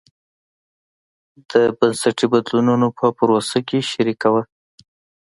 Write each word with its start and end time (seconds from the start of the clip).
د 1.51 1.51
بنسټي 1.77 2.25
بدلونونو 2.33 2.87
په 2.97 3.05
پروسه 3.17 3.59
کې 3.67 3.79
شریکه 3.91 4.27
وه. 4.33 4.43